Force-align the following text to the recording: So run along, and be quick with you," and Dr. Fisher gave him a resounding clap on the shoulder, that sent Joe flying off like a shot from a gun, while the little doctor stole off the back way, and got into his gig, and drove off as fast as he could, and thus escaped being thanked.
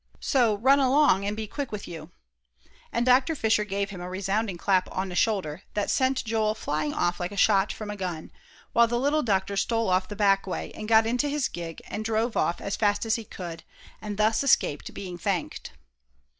So 0.19 0.55
run 0.57 0.79
along, 0.79 1.25
and 1.25 1.37
be 1.37 1.45
quick 1.45 1.71
with 1.71 1.87
you," 1.87 2.09
and 2.91 3.05
Dr. 3.05 3.35
Fisher 3.35 3.63
gave 3.63 3.91
him 3.91 4.01
a 4.01 4.09
resounding 4.09 4.57
clap 4.57 4.89
on 4.91 5.09
the 5.09 5.15
shoulder, 5.15 5.61
that 5.75 5.91
sent 5.91 6.23
Joe 6.25 6.55
flying 6.55 6.91
off 6.91 7.19
like 7.19 7.31
a 7.31 7.37
shot 7.37 7.71
from 7.71 7.91
a 7.91 7.95
gun, 7.95 8.31
while 8.73 8.87
the 8.87 8.97
little 8.97 9.21
doctor 9.21 9.55
stole 9.55 9.91
off 9.91 10.07
the 10.07 10.15
back 10.15 10.47
way, 10.47 10.71
and 10.73 10.87
got 10.87 11.05
into 11.05 11.29
his 11.29 11.47
gig, 11.47 11.83
and 11.85 12.03
drove 12.03 12.35
off 12.35 12.59
as 12.59 12.75
fast 12.75 13.05
as 13.05 13.13
he 13.13 13.23
could, 13.23 13.61
and 14.01 14.17
thus 14.17 14.43
escaped 14.43 14.91
being 14.91 15.19
thanked. 15.19 15.73